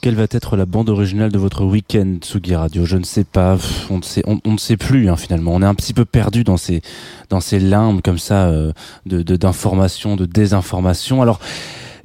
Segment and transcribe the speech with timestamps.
[0.00, 2.84] Quelle va être la bande originale de votre week-end, Tsugi Radio?
[2.84, 3.56] Je ne sais pas,
[3.90, 5.52] on ne sait, plus hein, finalement.
[5.54, 6.82] On est un petit peu perdu dans ces,
[7.58, 8.72] limbes comme ça euh,
[9.06, 10.28] de d'information, de.
[11.22, 11.40] Alors,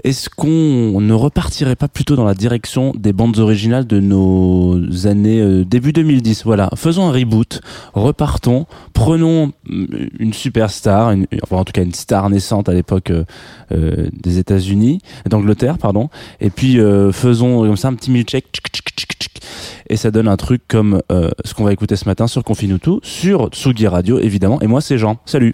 [0.03, 5.41] est-ce qu'on ne repartirait pas plutôt dans la direction des bandes originales de nos années
[5.41, 7.61] euh, début 2010 Voilà, faisons un reboot,
[7.93, 9.85] repartons, prenons mm,
[10.19, 13.23] une superstar, enfin en tout cas une star naissante à l'époque euh,
[13.71, 16.09] euh, des États-Unis, d'Angleterre, pardon,
[16.41, 16.77] et puis
[17.11, 18.45] faisons comme ça un petit milkshake
[19.89, 22.99] et ça donne un truc comme ce qu'on va écouter ce matin sur Confine tout
[23.03, 25.17] sur Tsugi Radio évidemment et moi c'est Jean.
[25.25, 25.53] Salut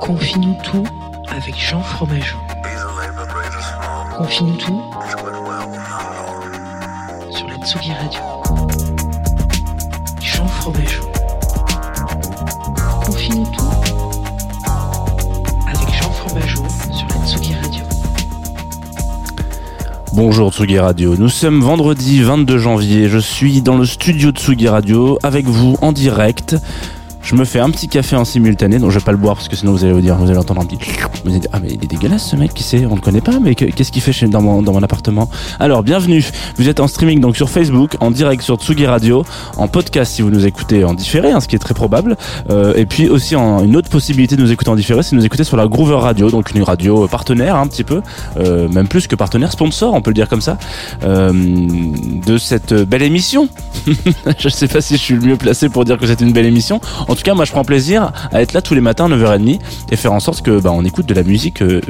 [0.00, 0.84] Confie-nous tout
[1.28, 2.38] avec Jean Fromageau.
[4.16, 4.82] Confie-nous tout
[7.30, 8.20] sur la Tsugi Radio.
[10.22, 11.02] Jean Fromageau.
[13.04, 13.70] Confie-nous tout
[15.66, 17.82] avec Jean Fromageau sur la Tsugi Radio.
[20.12, 25.18] Bonjour Tsugi Radio, nous sommes vendredi 22 janvier, je suis dans le studio Tsugi Radio
[25.22, 26.56] avec vous en direct.
[27.24, 29.48] Je me fais un petit café en simultané, donc je vais pas le boire parce
[29.48, 30.78] que sinon vous allez vous dire, vous allez entendre un petit.
[31.52, 33.64] Ah mais il est dégueulasse ce mec, qui c'est On le connaît pas, mais que-
[33.64, 35.30] qu'est-ce qu'il fait chez, dans, mon, dans mon appartement?
[35.58, 36.22] Alors bienvenue,
[36.56, 39.24] vous êtes en streaming donc sur Facebook, en direct sur Tsugi Radio,
[39.56, 42.16] en podcast si vous nous écoutez en différé, hein, ce qui est très probable,
[42.50, 45.24] Euh, et puis aussi une autre possibilité de nous écouter en différé, c'est de nous
[45.24, 48.02] écouter sur la Groover Radio, donc une radio partenaire un petit peu,
[48.38, 50.58] euh, même plus que partenaire, sponsor, on peut le dire comme ça,
[51.04, 53.48] euh, de cette belle émission.
[54.38, 56.46] je sais pas si je suis le mieux placé pour dire que c'est une belle
[56.46, 56.80] émission.
[57.08, 59.58] En tout cas, moi, je prends plaisir à être là tous les matins à 9h30
[59.90, 61.80] et faire en sorte que bah, on écoute de la musique euh,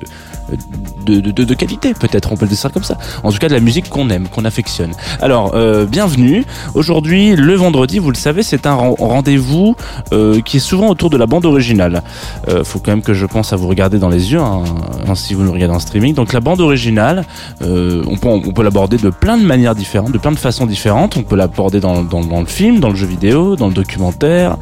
[1.07, 2.97] de, qualité, peut-être, on peut le dire comme ça.
[3.23, 4.93] En tout cas, de la musique qu'on aime, qu'on affectionne.
[5.21, 6.45] Alors, euh, bienvenue.
[6.75, 9.77] Aujourd'hui, le vendredi, vous le savez, c'est un ren- rendez-vous
[10.13, 12.03] euh, qui est souvent autour de la bande originale.
[12.49, 14.65] Euh, faut quand même que je pense à vous regarder dans les yeux, hein,
[15.07, 16.15] hein, si vous nous regardez en streaming.
[16.15, 17.25] Donc, la bande originale,
[17.61, 21.17] on peut, on peut l'aborder de plein de manières différentes, de plein de façons différentes.
[21.17, 24.57] On peut l'aborder dans, le film, dans le jeu vidéo, dans le documentaire,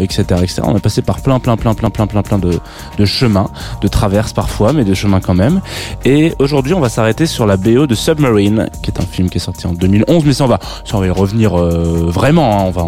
[0.00, 0.62] etc., etc.
[0.64, 3.48] On a passé par plein, plein, plein, plein, plein, plein, plein de chemins,
[3.80, 5.60] de traverses parfois, mais de chemins quand même.
[6.04, 9.38] Et aujourd'hui, on va s'arrêter sur la BO de Submarine, qui est un film qui
[9.38, 10.24] est sorti en 2011.
[10.24, 10.58] Mais ça, on va,
[10.92, 12.60] on va y revenir euh, vraiment.
[12.60, 12.64] hein.
[12.66, 12.86] on va,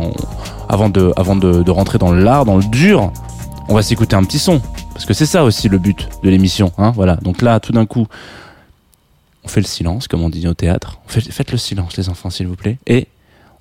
[0.68, 3.12] avant de, avant de, rentrer dans l'art, dans le dur,
[3.68, 4.60] on va s'écouter un petit son.
[4.92, 6.72] Parce que c'est ça aussi le but de l'émission.
[6.78, 7.16] Hein, voilà.
[7.16, 8.06] Donc là, tout d'un coup,
[9.44, 10.98] on fait le silence, comme on dit au théâtre.
[11.06, 12.78] Faites le silence, les enfants, s'il vous plaît.
[12.86, 13.08] Et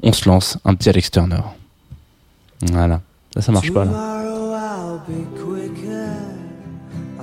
[0.04, 1.42] on se lance un petit Alex Turner.
[2.72, 3.02] Voilà.
[3.34, 3.92] Ça, ça marche pas là.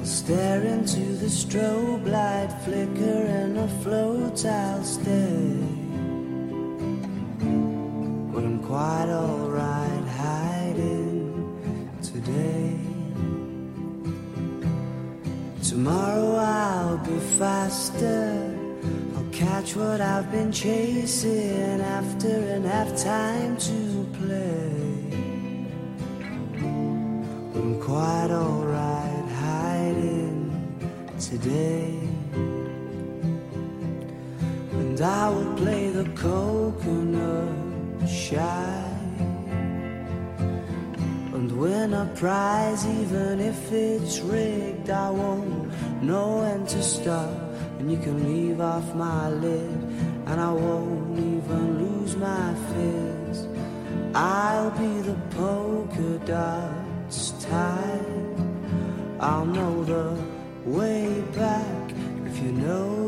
[0.03, 1.12] I'll stare into
[1.53, 5.59] strobe light flicker and afloat I'll stay.
[8.33, 11.29] But I'm quite alright hiding
[12.03, 12.79] today.
[15.63, 18.57] Tomorrow I'll be faster.
[19.15, 24.73] I'll catch what I've been chasing after and have time to play.
[27.55, 28.92] I'm quite alright
[31.33, 31.99] today.
[34.81, 38.85] And I will play the coconut shy.
[41.35, 47.31] And win a prize, even if it's rigged, I won't know when to stop.
[47.79, 49.81] And you can leave off my lid,
[50.27, 53.47] and I won't even lose my fizz.
[54.15, 58.37] I'll be the polka dots tied.
[59.19, 60.32] I'll know the
[60.65, 61.91] way back
[62.27, 63.02] if you know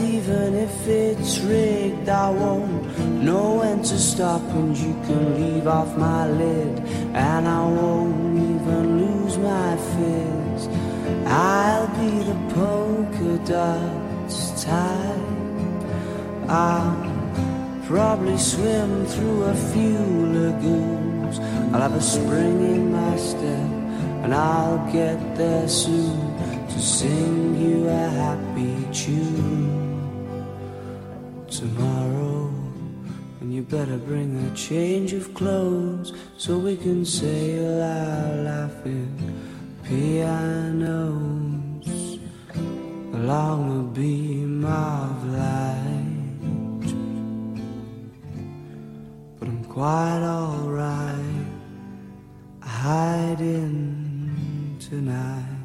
[0.00, 4.42] even if it's rigged, I won't know when to stop.
[4.42, 6.78] And you can leave off my lid,
[7.14, 10.68] and I won't even lose my fizz.
[11.26, 15.26] I'll be the polka dots type.
[16.48, 16.96] I'll
[17.86, 19.98] probably swim through a few
[20.36, 21.38] lagoons.
[21.72, 23.70] I'll have a spring in my step,
[24.24, 26.36] and I'll get there soon
[26.68, 29.85] to sing you a happy tune
[31.58, 32.52] tomorrow.
[33.40, 39.16] And you better bring a change of clothes so we can sail our laughing
[39.84, 41.08] pianos
[43.14, 46.88] along a beam of light.
[49.38, 51.46] But I'm quite alright
[52.60, 53.96] hiding
[54.78, 55.55] tonight.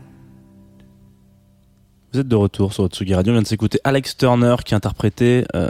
[2.13, 3.31] Vous êtes de retour sur Tsugi Radio.
[3.31, 5.69] On vient de s'écouter Alex Turner qui interprétait euh,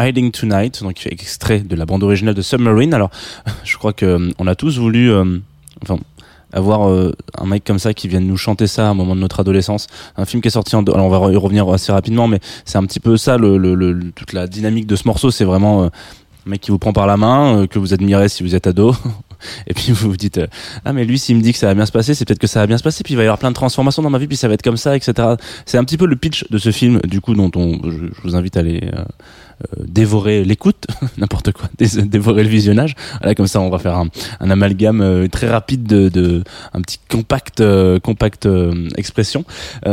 [0.00, 2.92] Hiding Tonight, donc extrait de la bande originale de Submarine.
[2.92, 3.10] Alors,
[3.64, 5.38] je crois que euh, on a tous voulu, euh,
[5.82, 5.98] enfin,
[6.52, 9.20] avoir euh, un mec comme ça qui vienne nous chanter ça à un moment de
[9.20, 9.86] notre adolescence.
[10.16, 12.78] Un film qui est sorti en, alors on va y revenir assez rapidement, mais c'est
[12.78, 15.30] un petit peu ça, le, le, le- toute la dynamique de ce morceau.
[15.30, 15.86] C'est vraiment euh,
[16.46, 18.66] un mec qui vous prend par la main, euh, que vous admirez si vous êtes
[18.66, 18.92] ado.
[19.66, 20.46] Et puis vous vous dites euh,
[20.84, 22.46] ah mais lui s'il me dit que ça va bien se passer c'est peut-être que
[22.46, 24.18] ça va bien se passer puis il va y avoir plein de transformations dans ma
[24.18, 25.28] vie puis ça va être comme ça etc
[25.64, 28.36] c'est un petit peu le pitch de ce film du coup dont on je, vous
[28.36, 30.86] invite à aller euh, euh, dévorer l'écoute
[31.18, 32.94] n'importe quoi dé- dévorer le visionnage.
[33.20, 34.08] Voilà comme ça on va faire un,
[34.40, 36.44] un amalgame euh, très rapide de, de
[36.74, 37.62] un petit compact
[38.02, 38.46] compact
[38.96, 39.44] expression.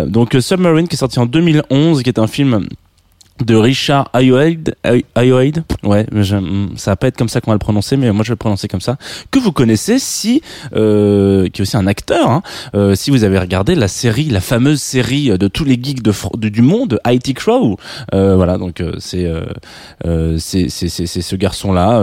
[0.07, 2.67] Donc Submarine qui est sorti en 2011 qui est un film
[3.43, 7.49] de Richard Ayoade, Ay- Ayoade, ouais, je- mm, ça va pas être comme ça qu'on
[7.51, 8.97] va le prononcer, mais moi je vais le prononcer comme ça,
[9.31, 10.41] que vous connaissez si,
[10.75, 12.41] euh, qui est aussi un acteur, hein,
[12.75, 16.13] euh, si vous avez regardé la série, la fameuse série de tous les geeks de,
[16.49, 17.77] du monde, IT Crow,
[18.13, 19.41] euh, voilà, donc euh, c'est euh,
[20.05, 21.99] euh, c'est c'est ce garçon-là,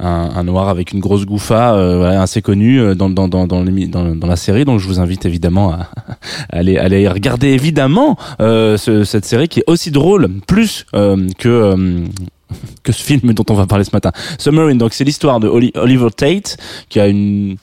[0.00, 1.74] un, un noir avec une grosse gouffa,
[2.20, 5.90] assez connu dans dans dans dans, la série, donc je vous invite évidemment à,
[6.50, 12.06] aller aller regarder évidemment ce- cette série qui est aussi drôle plus euh, que euh,
[12.82, 14.12] que ce film dont on va parler ce matin.
[14.38, 16.56] Submarine, donc c'est l'histoire de Oli- Oliver Tate
[16.88, 17.56] qui a une,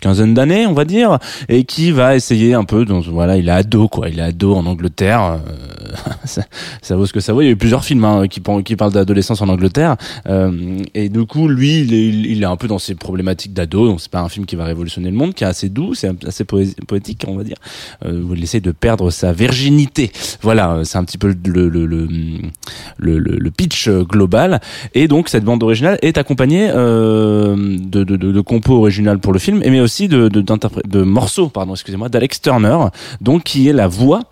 [0.00, 1.18] quinzaine d'années, on va dire,
[1.48, 2.84] et qui va essayer un peu.
[2.84, 5.38] Donc voilà, il est ado quoi, il est ado en Angleterre.
[5.46, 5.96] euh,
[6.82, 7.40] ça, vaut ce que ça vaut.
[7.42, 9.96] Il y a eu plusieurs films hein, qui, par- qui parlent d'adolescence en Angleterre,
[10.28, 13.86] euh, et du coup lui, il est, un peu dans ses problématiques d'ado.
[13.86, 16.10] Donc c'est pas un film qui va révolutionner le monde, qui est assez doux, c'est
[16.26, 17.56] assez poé- poétique, on va dire.
[18.04, 20.10] Euh, il essaie de perdre sa virginité.
[20.42, 22.08] Voilà, c'est un petit peu le, le, le-
[23.18, 24.60] le pitch euh, global.
[24.94, 29.80] Et donc cette bande originale est accompagnée euh, de, compos originales pour le film, mais
[29.80, 31.50] aussi de, morceaux,
[32.10, 32.78] d'Alex Turner,
[33.20, 34.22] donc qui est la voix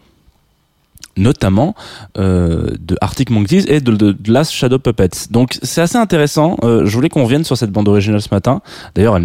[1.18, 1.74] notamment
[2.18, 5.28] euh, de Arctic Monkeys et de, de, Last Shadow Puppets.
[5.30, 6.56] Donc c'est assez intéressant.
[6.62, 8.62] Euh, je voulais qu'on revienne sur cette bande originale ce matin.
[8.94, 9.18] D'ailleurs,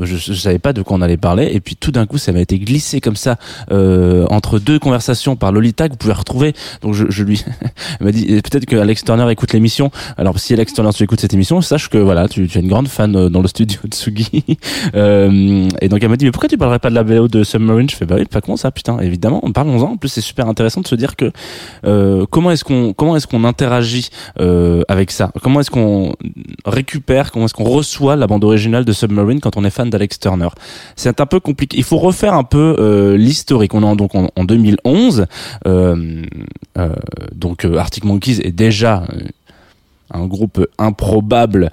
[0.00, 2.32] je, je savais pas de quoi on allait parler et puis tout d'un coup, ça
[2.32, 3.36] m'a été glissé comme ça
[3.70, 6.54] euh, entre deux conversations par Lolita que vous pouvez retrouver.
[6.82, 7.44] Donc je, je lui
[8.00, 9.90] m'a dit peut-être que Alex Turner écoute l'émission.
[10.16, 12.68] Alors si Alex Turner tu écoutes cette émission, sache que voilà, tu, tu es une
[12.68, 14.44] grande fan euh, dans le studio de Sugi.
[14.94, 17.44] euh, et donc elle m'a dit mais pourquoi tu parlerais pas de la BO de
[17.44, 17.88] Submarine?
[17.90, 18.98] Je fais bah oui, pas con ça putain.
[19.00, 19.92] Évidemment, parlons-en.
[19.92, 21.25] En plus c'est super intéressant de se dire que
[21.84, 24.08] euh, comment est-ce qu'on comment est-ce qu'on interagit
[24.40, 25.30] euh, avec ça?
[25.42, 26.14] Comment est-ce qu'on
[26.64, 30.18] récupère Comment est-ce qu'on reçoit la bande originale de Submarine quand on est fan d'Alex
[30.18, 30.48] Turner?
[30.96, 31.76] C'est un peu compliqué.
[31.78, 33.74] Il faut refaire un peu euh, l'historique.
[33.74, 35.26] On est en- donc en, en 2011.
[35.66, 36.22] Euh,
[36.78, 36.88] euh,
[37.34, 39.04] donc Arctic Monkeys est déjà
[40.12, 41.70] un groupe improbable.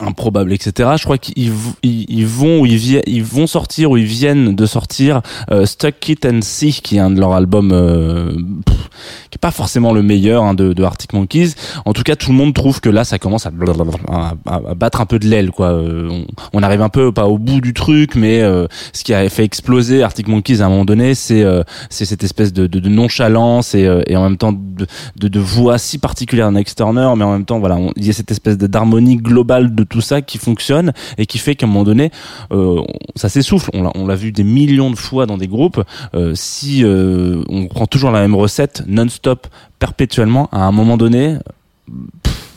[0.00, 0.90] Improbable, etc.
[0.96, 1.52] Je crois qu'ils
[1.82, 6.80] ils, vont ils, vont sortir ou ils viennent de sortir euh, Stuck It and See,
[6.82, 8.32] qui est un de leurs albums euh,
[9.40, 11.52] pas forcément le meilleur hein, de, de Arctic Monkeys.
[11.84, 13.50] En tout cas, tout le monde trouve que là, ça commence à,
[14.10, 15.68] à, à battre un peu de l'aile, quoi.
[15.72, 19.14] Euh, On, on arrive un peu pas au bout du truc, mais euh, ce qui
[19.14, 22.78] a fait exploser Arctic Monkeys à un moment donné, c'est euh, cette espèce de, de,
[22.78, 26.62] de nonchalance et, euh, et en même temps de, de, de voix si particulière d'un
[26.62, 30.00] Turner, mais en même temps, voilà, il y a cette espèce d'harmonie globale de tout
[30.00, 32.10] ça qui fonctionne et qui fait qu'à un moment donné,
[32.52, 32.80] euh,
[33.16, 33.70] ça s'essouffle.
[33.74, 35.80] On l'a- vu des millions de fois dans des groupes.
[36.14, 39.27] Euh, si on prend toujours la même recette non-stop,
[39.78, 41.38] perpétuellement, à un moment donné,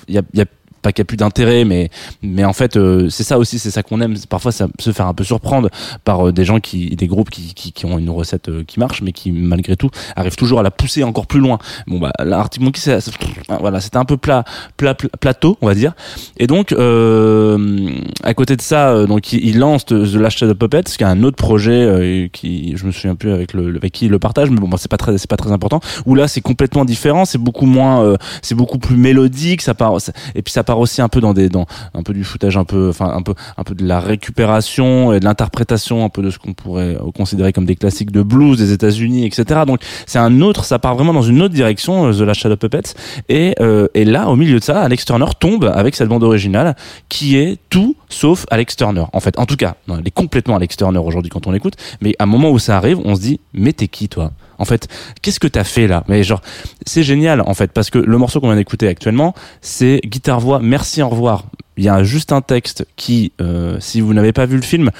[0.07, 0.45] il y a
[0.81, 1.89] pas qu'il n'y a plus d'intérêt, mais
[2.21, 4.15] mais en fait euh, c'est ça aussi, c'est ça qu'on aime.
[4.29, 5.69] Parfois, se faire un peu surprendre
[6.03, 8.79] par euh, des gens qui, des groupes qui, qui, qui ont une recette euh, qui
[8.79, 11.59] marche, mais qui malgré tout arrivent toujours à la pousser encore plus loin.
[11.87, 13.11] Bon bah, là, Arctic Monkey, c'est- c'est-
[13.59, 14.43] voilà, c'était un peu plat,
[14.77, 15.93] plat, plat- plateau, on va dire.
[16.37, 17.89] Et donc, euh,
[18.23, 21.37] à côté de ça, donc il, lance The Last Shadow Puppet, qui est un autre
[21.37, 24.67] projet qui, je me souviens plus avec le, avec qui il le partage, mais bon,
[24.67, 25.79] bah, c'est pas très, c'est pas très important.
[26.05, 29.97] Où là, c'est complètement différent, c'est beaucoup moins, c'est beaucoup plus mélodique, ça part,
[30.35, 32.63] et puis ça part aussi un peu dans des, dans un peu du footage, un
[32.63, 36.29] peu, enfin un peu, un peu de la récupération et de l'interprétation, un peu de
[36.29, 39.61] ce qu'on pourrait considérer comme des classiques de blues des États-Unis, etc.
[39.65, 42.57] Donc c'est un autre, ça part vraiment dans une autre direction, euh, The Last Shadow
[42.57, 42.93] Puppets.
[43.29, 46.75] Et, euh, et là, au milieu de ça, Alex Turner tombe avec cette bande originale
[47.09, 49.05] qui est tout sauf Alex Turner.
[49.13, 51.75] En fait, en tout cas, non, elle est complètement Alex Turner aujourd'hui quand on l'écoute.
[52.01, 54.31] Mais à un moment où ça arrive, on se dit, mais t'es qui toi?
[54.61, 54.87] En fait,
[55.23, 56.03] qu'est-ce que t'as fait là?
[56.07, 56.41] Mais genre,
[56.85, 60.59] c'est génial en fait parce que le morceau qu'on vient d'écouter actuellement, c'est guitare voix.
[60.61, 61.45] Merci, au revoir.
[61.77, 64.91] Il y a juste un texte qui, euh, si vous n'avez pas vu le film,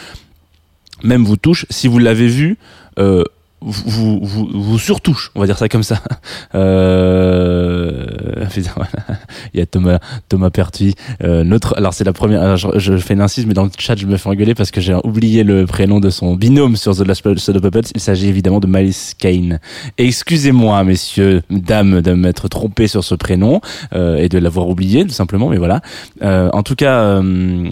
[1.03, 1.67] même vous touche.
[1.69, 2.57] Si vous l'avez vu,
[2.97, 3.23] euh,
[3.61, 6.01] vous, vous, vous, surtouche, on va dire ça comme ça.
[6.53, 8.05] Euh...
[9.53, 11.77] Il y a Thomas Thomas Pertuis, euh, notre.
[11.77, 12.41] Alors c'est la première.
[12.41, 14.71] alors, je, je fais une insiste, mais dans le chat je me fais engueuler parce
[14.71, 17.91] que j'ai oublié le prénom de son binôme sur The Last Shadow Puppets.
[17.95, 19.59] Il s'agit évidemment de Miles Kane.
[19.97, 23.61] Excusez-moi, messieurs, dames, de m'être trompé sur ce prénom
[23.93, 25.49] euh, et de l'avoir oublié, tout simplement.
[25.49, 25.81] Mais voilà.
[26.23, 27.69] Euh, en tout cas, euh,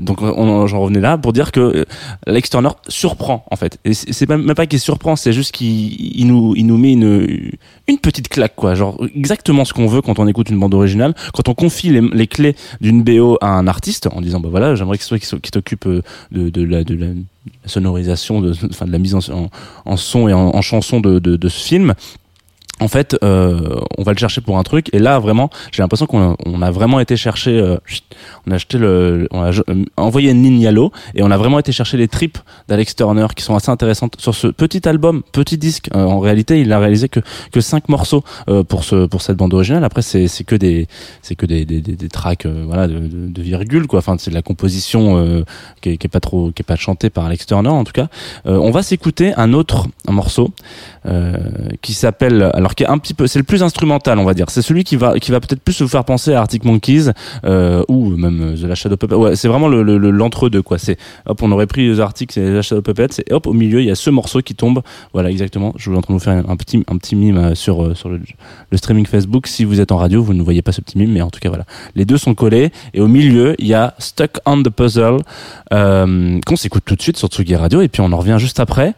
[0.00, 1.84] donc on, j'en revenais là pour dire que euh,
[2.26, 3.78] Alex Turner surprend en fait.
[3.84, 7.52] Et c'est même pas qu'il surprend, c'est juste qu'il il nous, il nous met une,
[7.86, 8.74] une petite claque quoi.
[8.74, 11.14] Genre exactement ce qu'on veut quand on écoute une bande originale.
[11.34, 14.74] Quand on confie les, les clés d'une BO à un artiste en disant bah voilà
[14.74, 17.08] j'aimerais que ce soit qui, t'occupe euh, de, de la de la
[17.66, 19.50] sonorisation, de, de la mise en,
[19.84, 21.94] en, son et en, chanson de, de ce film.
[22.80, 26.06] En fait, euh, on va le chercher pour un truc, et là vraiment, j'ai l'impression
[26.06, 27.76] qu'on a, on a vraiment été chercher, euh,
[28.46, 30.58] on a acheté le, on a euh, envoyé une ligne
[31.14, 34.34] et on a vraiment été chercher les tripes d'Alex Turner qui sont assez intéressantes sur
[34.34, 35.88] ce petit album, petit disque.
[35.94, 37.20] Euh, en réalité, il a réalisé que
[37.52, 39.84] que cinq morceaux euh, pour ce pour cette bande originale.
[39.84, 40.88] Après, c'est c'est que des
[41.22, 44.00] c'est que des des, des, tracks, voilà, de, de, de virgule quoi.
[44.00, 45.44] Enfin, c'est de la composition
[45.80, 47.92] qui, est, qui est pas trop qui est pas chantée par Alex Turner en tout
[47.92, 48.08] cas.
[48.44, 50.50] On va s'écouter un autre morceau
[51.82, 54.46] qui s'appelle alors qui est un petit peu c'est le plus instrumental on va dire.
[54.50, 57.10] C'est celui qui va qui va peut-être plus vous faire penser à Arctic Monkeys
[57.44, 59.14] euh, ou même euh, The Last Shadow Puppet.
[59.14, 60.78] Ouais c'est vraiment le le- le- l'entre deux quoi.
[60.78, 60.96] C'est
[61.26, 63.80] hop on aurait pris The Arctic c'est The Last Shadow Puppet et hop au milieu
[63.80, 64.82] il y a ce morceau qui tombe.
[65.12, 65.72] Voilà exactement.
[65.76, 67.94] Je suis en train de vous faire un petit un petit mime euh, sur euh,
[67.94, 68.20] sur le,
[68.70, 69.46] le streaming Facebook.
[69.46, 71.40] Si vous êtes en radio vous ne voyez pas ce petit mime mais en tout
[71.40, 71.64] cas voilà.
[71.94, 72.70] Les deux sont collés.
[72.94, 75.18] Et au milieu il y a Stuck on the Puzzle
[75.72, 77.80] euh, qu'on s'écoute tout de suite sur Tsugi Radio.
[77.82, 78.94] Et puis on en revient juste après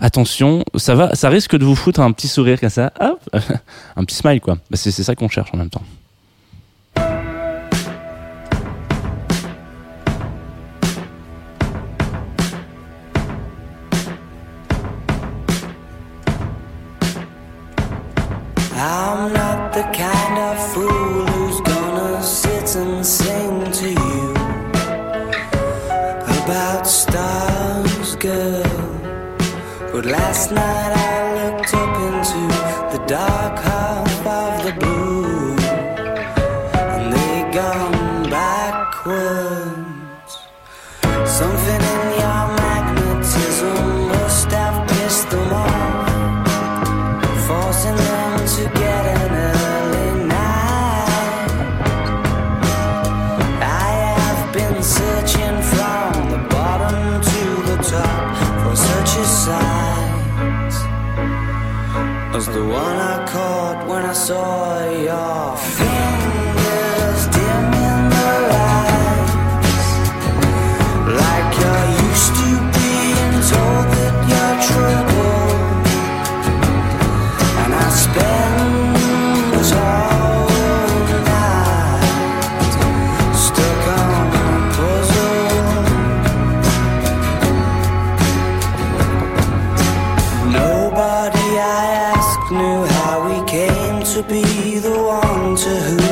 [0.00, 3.20] attention, ça va, ça risque de vous foutre un petit sourire comme ça, hop,
[3.96, 4.56] un petit smile quoi.
[4.70, 5.82] Bah, c'est ça qu'on cherche en même temps.
[30.80, 34.09] Night I looked up into the dark half
[64.30, 64.69] só.
[94.22, 96.09] Be the one to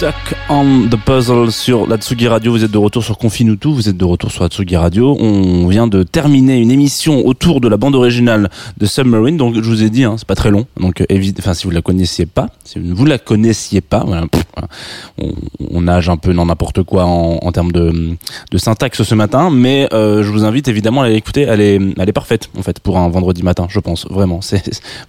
[0.00, 1.98] Stuck on the Puzzle sur la
[2.30, 2.52] Radio.
[2.52, 5.14] Vous êtes de retour sur Confinutu, vous êtes de retour sur la Radio.
[5.20, 9.36] On vient de terminer une émission autour de la bande originale de Submarine.
[9.36, 10.66] Donc je vous ai dit, hein, c'est pas très long.
[10.80, 14.06] Donc euh, enfin si vous la connaissiez pas, si vous la connaissiez pas,
[15.18, 18.16] on, nage un peu dans n'importe quoi en, termes de,
[18.56, 21.42] syntaxe ce matin, mais euh, je vous invite évidemment à l'écouter.
[21.42, 24.40] Elle est, elle est parfaite en fait pour un vendredi matin, je pense vraiment.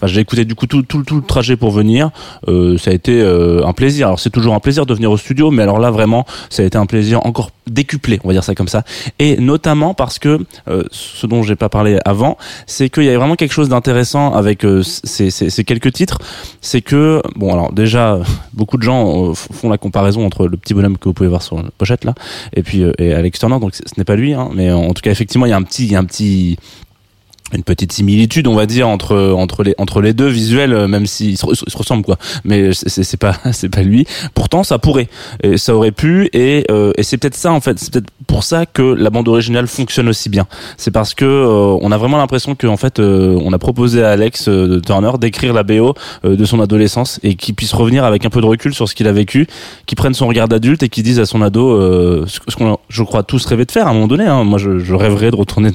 [0.03, 2.09] J'ai écouté du coup tout, le trajet pour venir.
[2.49, 4.07] Euh, ça a été un plaisir.
[4.07, 6.65] Alors c'est toujours un plaisir de venir au studio, mais alors là vraiment, ça a
[6.65, 8.83] été un plaisir encore décuplé, on va dire ça comme ça.
[9.19, 13.17] Et notamment parce que euh, ce dont j'ai pas parlé avant, c'est qu'il y avait
[13.17, 16.19] vraiment quelque chose d'intéressant avec euh, ces, quelques titres.
[16.61, 18.19] C'est que bon alors déjà
[18.53, 21.41] beaucoup de gens euh, font la comparaison entre le petit bonhomme que vous pouvez voir
[21.41, 22.13] sur la pochette là
[22.53, 23.59] et puis et Alex Turner.
[23.59, 25.57] Donc ce ce n'est pas lui, hein, mais en tout cas effectivement il y a
[25.57, 26.57] un petit, il y a un petit
[27.53, 31.05] une petite similitude on va dire entre entre les entre les deux visuels euh, même
[31.05, 32.17] s'ils se, se ressemblent quoi.
[32.43, 34.05] Mais c'est- pas c'est pas lui.
[34.33, 35.07] Pourtant ça pourrait.
[35.43, 37.77] Et ça aurait pu et euh, et c'est peut-être ça en fait.
[37.79, 40.47] C'est peut-être pour ça que la bande originale fonctionne aussi bien.
[40.77, 44.03] C'est parce que euh, on a vraiment l'impression que en fait euh, on a proposé
[44.03, 45.93] à Alex euh, Turner d'écrire la BO
[46.25, 48.95] euh, de son adolescence et qu'il puisse revenir avec un peu de recul sur ce
[48.95, 49.47] qu'il a vécu
[49.85, 51.77] qu'il prenne son regard d'adulte et qu'il dise à son ado
[52.27, 54.43] ce qu'on je crois tous rêvé de faire à un moment donné hein.
[54.43, 55.69] moi je, je rêverais de retourner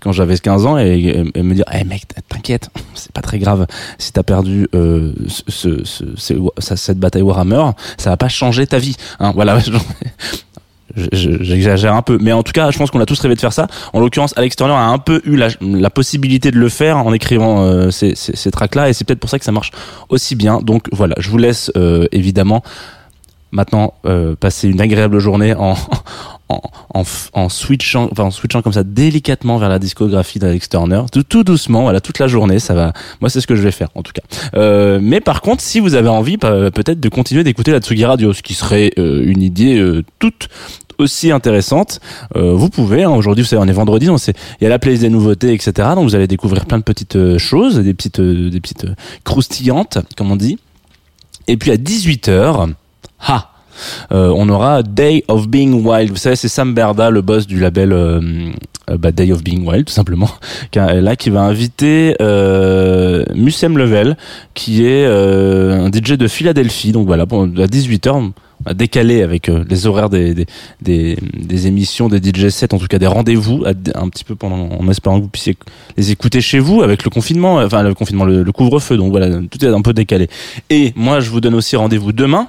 [0.00, 3.38] quand j'avais 15 ans et, et- et me dire hey mec t'inquiète c'est pas très
[3.38, 3.66] grave.
[3.98, 5.42] Si t'as perdu euh, ce,
[5.84, 5.84] ce,
[6.16, 9.58] ce- ce- cette bataille Warhammer ça va pas changer ta vie hein, voilà
[10.96, 12.18] je- je- j'exagère un peu.
[12.20, 13.66] Mais en tout cas je pense qu'on a tous rêvé de faire ça.
[13.92, 17.62] En l'occurrence Alex Turner a un peu eu la, possibilité de le faire en écrivant
[17.62, 19.70] euh, ces, ces, ces tracks là et c'est peut-être pour ça que ça marche
[20.08, 20.60] aussi bien.
[20.60, 22.62] Donc voilà je vous laisse euh, évidemment
[23.50, 25.74] maintenant euh, passer une agréable journée en
[26.48, 26.60] en,
[26.94, 31.02] en, en switchant enfin en switchant comme ça délicatement vers la discographie d'Alex Turner.
[31.12, 32.92] Tout, tout doucement voilà toute la journée ça va.
[33.20, 34.22] Moi c'est ce que je vais faire en tout cas.
[34.54, 38.32] Euh, mais par contre si vous avez envie peut-être de continuer d'écouter la Tsugi Radio
[38.32, 40.48] ce qui serait euh, une idée euh, toute
[40.98, 42.00] aussi intéressante.
[42.36, 44.70] Euh, vous pouvez hein, aujourd'hui vous savez on est vendredi donc c'est il y a
[44.70, 47.94] la playlist des nouveautés etc donc vous allez découvrir plein de petites euh, choses des
[47.94, 50.58] petites euh, des petites euh, croustillantes comme on dit.
[51.46, 52.74] Et puis à 18h
[53.20, 53.52] ha
[54.10, 56.10] on aura Day of Being Wild.
[56.10, 58.20] Vous savez, c'est Sam Berda, le boss du label euh,
[58.90, 60.30] euh, bah, Day of Being Wild, tout simplement,
[60.70, 64.16] qui là qui va inviter euh, Musem Level,
[64.54, 66.92] qui est euh, un DJ de Philadelphie.
[66.92, 68.32] Donc voilà, bon, à 18h, on
[68.64, 70.46] va décaler avec euh, les horaires des,
[70.82, 74.68] des, émissions, des DJ sets, en tout cas des rendez-vous, à- un petit peu pendant,
[74.78, 75.56] en espérant que vous puissiez
[75.96, 78.96] les écouter chez vous avec le confinement, euh, enfin le confinement, le, le couvre-feu.
[78.96, 80.28] Donc voilà, tout est un peu décalé.
[80.70, 82.48] Et moi, je vous donne aussi rendez-vous demain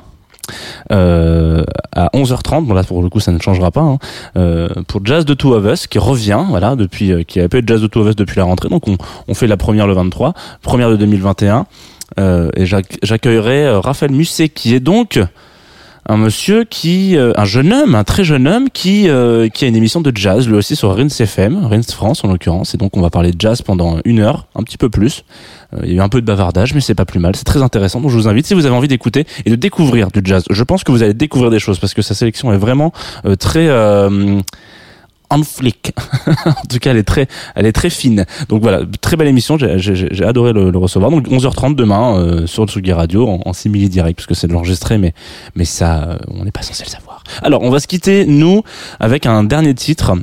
[0.92, 1.64] euh,
[1.96, 2.66] à 11h30.
[2.66, 3.82] Bon là pour le coup ça ne changera pas.
[3.82, 3.98] Hein,
[4.38, 7.58] euh, pour Jazz de Two of Us qui revient, voilà, depuis euh, qui avait pas
[7.60, 8.70] eu Jazz de Two of Us depuis la rentrée.
[8.70, 11.66] Donc on, on fait la première le 23, première de 2021.
[12.20, 15.20] Euh, et j'ac- j'accueillerai euh, Raphaël Musset qui est donc
[16.10, 19.68] un monsieur qui, euh, un jeune homme, un très jeune homme qui, euh, qui a
[19.68, 22.74] une émission de jazz, lui aussi sur Rince FM, Rince France en l'occurrence.
[22.74, 25.24] Et donc on va parler de jazz pendant une heure, un petit peu plus.
[25.76, 27.36] Euh, il y a eu un peu de bavardage, mais c'est pas plus mal.
[27.36, 28.02] C'est très intéressant.
[28.02, 30.64] Donc je vous invite, si vous avez envie d'écouter et de découvrir du jazz, je
[30.64, 32.92] pense que vous allez découvrir des choses parce que sa sélection est vraiment
[33.26, 33.70] euh, très
[35.30, 35.94] en flic.
[36.46, 38.26] en tout cas, elle est très, elle est très fine.
[38.50, 39.58] Donc voilà, très belle émission.
[39.58, 41.12] J'ai- adoré le, le recevoir.
[41.12, 44.48] Donc 11h30 demain euh, sur le Tsugi Radio en, en simili direct parce que c'est
[44.48, 45.14] de l'enregistré, mais
[45.56, 47.24] mais ça, euh, on n'est pas censé le savoir.
[47.42, 48.64] Alors, on va se quitter nous
[49.00, 50.14] avec un dernier titre.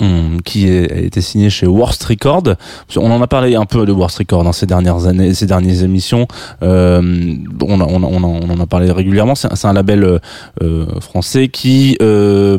[0.00, 2.42] hum, qui a été signé chez Worst Record.
[2.96, 5.82] On en a parlé un peu de Worst Record dans ces dernières années, ces dernières
[5.84, 6.26] émissions.
[6.62, 7.00] Euh,
[7.62, 9.34] on, on, on, en- a parlé régulièrement.
[9.34, 10.18] C'est un- un label euh,
[10.62, 12.58] euh, français qui euh,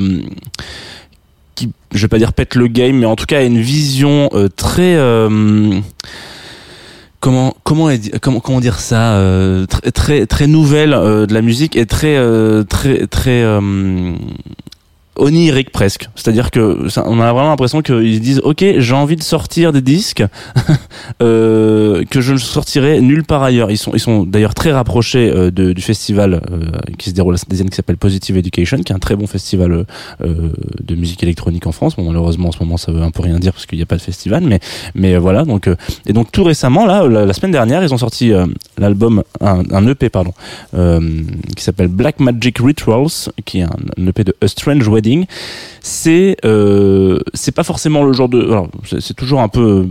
[1.93, 4.95] je vais pas dire pète le game, mais en tout cas une vision euh, très
[4.95, 5.79] euh,
[7.19, 7.89] comment comment
[8.21, 12.17] comment comment dire ça euh, très très nouvelle de la musique et très
[12.65, 13.43] très très
[15.15, 16.09] onirique presque.
[16.15, 19.81] C'est-à-dire que on a vraiment l'impression qu'ils se disent OK, j'ai envie de sortir des
[19.81, 20.23] disques
[21.21, 23.71] euh, que je ne sortirai nulle part ailleurs.
[23.71, 26.65] Ils sont ils sont d'ailleurs très rapprochés euh, du festival euh,
[26.97, 29.71] qui se déroule à Saint-Étienne qui s'appelle Positive Education, qui est un très bon festival
[29.71, 29.83] euh,
[30.21, 31.95] euh, de musique électronique en France.
[31.95, 33.87] Bon, malheureusement en ce moment ça veut un peu rien dire parce qu'il n'y a
[33.87, 34.59] pas de festival, mais
[34.95, 35.69] mais voilà donc
[36.05, 38.31] et donc tout récemment là la, semaine dernière ils ont sorti
[38.77, 40.33] l'album un, EP pardon
[41.55, 45.02] qui s'appelle Black Magic Rituals qui est un, un EP de A Strange Wedding.
[45.81, 48.49] C'est euh, c'est pas forcément le genre de
[48.99, 49.87] c'est toujours un peu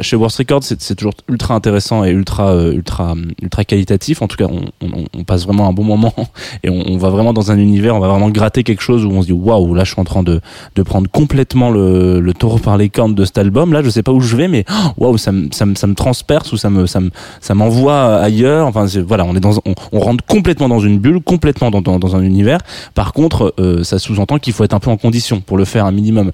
[0.00, 4.20] chez Worst Records, c'est toujours ultra intéressant et ultra euh, ultra ultra qualitatif.
[4.22, 4.46] En tout cas,
[4.80, 6.12] on, passe vraiment un bon moment
[6.64, 9.22] et on, va vraiment dans un univers, on va vraiment gratter quelque chose où on
[9.22, 10.40] se dit waouh, là je suis en train de
[10.74, 13.72] de prendre complètement le, le taureau par les cornes de cet album.
[13.72, 14.64] Là, je sais pas où je vais, mais
[14.96, 17.00] waouh, ça me ça ça me transperce ou ça me ça
[17.40, 18.66] ça m'envoie ailleurs.
[18.66, 19.54] Enfin, voilà, on est dans
[19.92, 22.58] on, rentre complètement dans une bulle, complètement dans dans, un univers.
[22.94, 25.86] Par contre, euh, ça sous-entend qu'il faut être un peu en condition pour le faire
[25.86, 26.32] un minimum.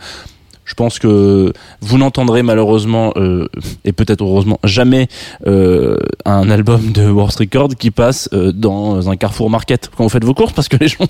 [0.65, 3.49] Je pense que vous n'entendrez malheureusement euh,
[3.85, 5.09] et peut-être heureusement jamais
[5.47, 10.09] euh, un album de Worst Record qui passe euh, dans un Carrefour Market quand vous
[10.09, 11.07] faites vos courses parce que les gens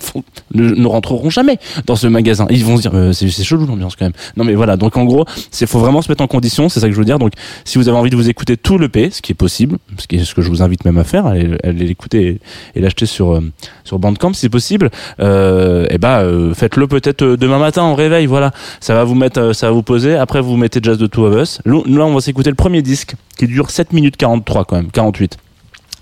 [0.53, 2.47] ne, rentreront jamais dans ce magasin.
[2.49, 4.13] Ils vont se dire c'est chelou l'ambiance quand même.
[4.37, 6.87] Non mais voilà donc en gros c'est faut vraiment se mettre en condition c'est ça
[6.87, 9.11] que je veux dire donc si vous avez envie de vous écouter tout le P
[9.11, 11.27] ce qui est possible ce qui est ce que je vous invite même à faire
[11.27, 12.39] allez, l'écouter
[12.75, 13.39] et, et l'acheter sur
[13.83, 18.25] sur Bandcamp si possible euh, et bah euh, faites-le peut-être euh, demain matin au réveil
[18.25, 18.51] voilà.
[18.79, 20.15] Ça va vous mettre euh, ça va vous poser.
[20.15, 21.59] Après vous mettez Jazz de Two of Us.
[21.65, 25.37] Là on va s'écouter le premier disque qui dure 7 minutes 43 quand même 48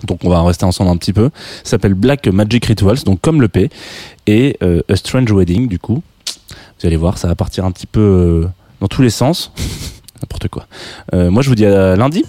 [0.07, 1.29] donc on va rester ensemble un petit peu.
[1.63, 3.69] S'appelle Black Magic Rituals donc comme le P.
[4.27, 6.01] Et euh, A Strange Wedding du coup.
[6.79, 8.47] Vous allez voir ça va partir un petit peu euh,
[8.79, 9.51] dans tous les sens.
[10.21, 10.67] N'importe quoi.
[11.13, 12.25] Moi je vous dis à lundi.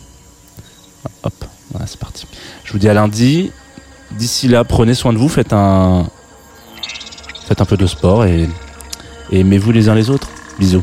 [1.25, 1.35] Hop
[1.73, 2.27] voilà, c'est parti.
[2.65, 3.51] Je vous dis à lundi
[4.17, 6.07] d'ici là prenez soin de vous faites un
[7.47, 8.49] faites un peu de sport et,
[9.31, 10.29] et aimez-vous les uns les autres.
[10.59, 10.83] Bisous